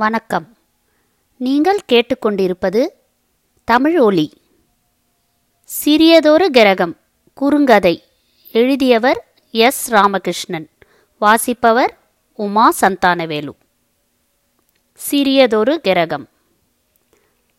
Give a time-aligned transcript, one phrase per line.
[0.00, 0.56] வணக்கம்.
[1.36, 2.86] நீங்கள் கேட்டுக்கொண்டிருப்பது
[3.64, 4.32] தமிழ் ஒலி.
[5.84, 6.96] சிறியதொரு கிரகம்
[7.40, 8.02] குறுங்கதை
[8.52, 9.92] எழுதியவர் எஸ்.
[9.92, 10.68] ராமகிருஷ்ணன்.
[11.18, 11.98] வாசிப்பவர்
[12.34, 13.54] உமா சந்தானவேலு.
[14.92, 16.28] சிறியதொரு கிரகம்.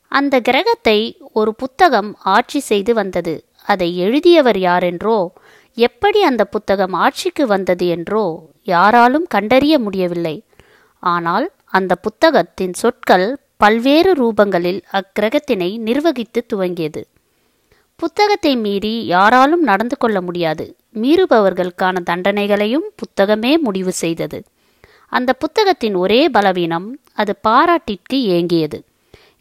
[0.07, 3.45] அந்த கிரகத்தை ஒரு புத்தகம் ஆட்சி செய்து வந்தது.
[3.63, 5.27] அதை எழுதியவர் யாரென்றோ
[5.73, 10.43] எப்படி அந்த புத்தகம் ஆட்சிக்கு வந்தது என்றோ யாராலும் கண்டறிய முடியவில்லை.
[10.99, 17.01] ஆனால் அந்த புத்தகத்தின் சொற்கள் பல்வேறு ரூபங்களில் அக்கிரகத்தினை நிர்வகித்து துவங்கியது.
[17.95, 20.75] புத்தகத்தை மீறி யாராலும் நடந்து கொள்ள முடியாது.
[20.93, 24.43] மீறுபவர்களுக்கான தண்டனைகளையும் புத்தகமே முடிவு செய்தது.
[25.07, 28.79] அந்த புத்தகத்தின் ஒரே பலவீனம் அது பாராட்டிற்கு ஏங்கியது.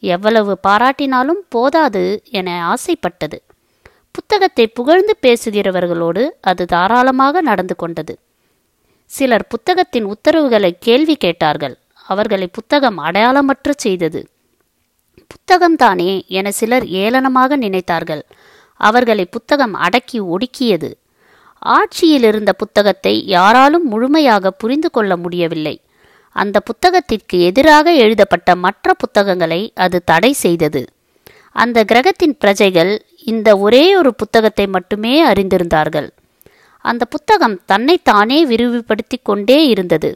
[0.01, 3.43] எவ்வளவு பாராட்டினாலும் போதாது என ஆசைப்பட்டது.
[4.10, 8.19] புத்தகத்தை புகழ்ந்து பேசுகிறவர்களோடு அது தாராளமாக நடந்து கொண்டது.
[9.05, 11.77] சிலர் புத்தகத்தின் உத்தரவுகளை கேள்வி கேட்டார்கள்.
[12.09, 14.21] அவர்களை புத்தகம் அடையாளமற்ற செய்தது.
[15.33, 18.23] புத்தகம்தானே என சிலர் ஏளனமாக நினைத்தார்கள்.
[18.80, 20.91] அவர்களை புத்தகம் அடக்கி ஒடுக்கியது.
[21.63, 25.74] ஆட்சியில் இருந்த புத்தகத்தை யாராலும் முழுமையாக புரிந்து கொள்ள முடியவில்லை.
[26.37, 30.82] அந்த புத்தகத்திற்கு எதிராக எழுதப்பட்ட மற்ற புத்தகங்களை அது தடை செய்தது.
[31.52, 32.93] அந்த கிரகத்தின் பிரஜைகள்
[33.25, 36.09] இந்த ஒரே ஒரு புத்தகத்தை மட்டுமே அறிந்திருந்தார்கள்.
[36.85, 40.10] அந்த புத்தகம் தன்னைத்தானே விரிவுபடுத்தி கொண்டே இருந்தது.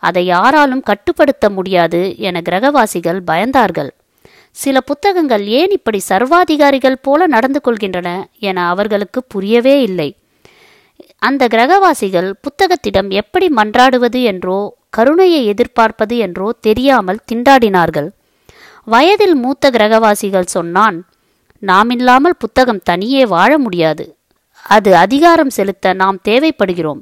[0.00, 3.90] அதை யாராலும் கட்டுப்படுத்த முடியாது என கிரகவாசிகள் பயந்தார்கள்.
[4.56, 10.08] சில புத்தகங்கள் ஏன் இப்படி சர்வாதிகாரிகள் போல நடந்து கொள்கின்றன என அவர்களுக்கு புரியவே இல்லை.
[11.18, 14.58] அந்த கிரகவாசிகள் புத்தகத்திடம் எப்படி மன்றாடுவது என்றோ
[14.90, 18.08] கருணையை எதிர்பார்ப்பது என்றோ தெரியாமல் திண்டாடினார்கள்.
[18.84, 20.98] வயதில் மூத்த கிரகவாசிகள் சொன்னான்
[21.62, 24.04] நாமில்லாமல் புத்தகம் தனியே வாழ முடியாது.
[24.64, 27.00] அது அதிகாரம் செலுத்த நாம் தேவைப்படுகிறோம்.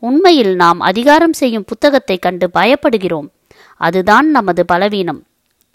[0.00, 3.28] உண்மையில் நாம் அதிகாரம் செய்யும் புத்தகத்தை கண்டு பயப்படுகிறோம்.
[3.80, 5.20] அதுதான் நமது பலவீனம்.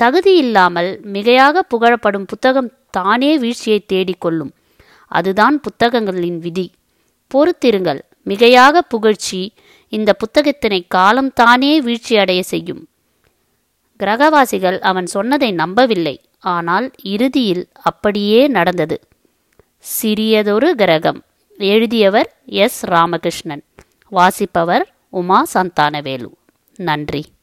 [0.04, 4.52] தகுதியில்லாமல் மிகையாக புகழப்படும் புத்தகம் தானே வீழ்ச்சியை தேடிக்கொள்ளும்
[5.12, 6.72] அதுதான் புத்தகங்களின் விதி.
[7.28, 8.02] பொறுத்திருங்கள்.
[8.26, 9.54] மிகையாக புகழ்ச்சி
[9.90, 12.88] இந்த புத்தகத்தினை காலம் தானே வீழ்ச்சி அடைய செய்யும்.
[14.00, 16.16] கிரகவாசிகள் அவன் சொன்னதை நம்பவில்லை.
[16.40, 18.98] ஆனால் இறுதியில் அப்படியே நடந்தது.
[19.80, 21.24] சிறியதொரு கிரகம்.
[21.58, 22.80] எழுதியவர் எஸ்.
[22.86, 23.64] ராமகிருஷ்ணன்.
[24.16, 26.30] வாசிப்பவர் உமா சந்தானவேலு.
[26.76, 27.35] நன்றி.